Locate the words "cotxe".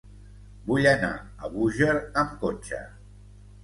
2.45-2.85